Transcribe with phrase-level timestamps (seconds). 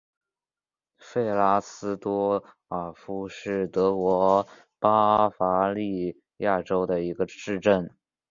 [0.97, 4.47] 弗拉斯多尔夫是德国
[4.79, 7.95] 巴伐利亚州的一个市镇。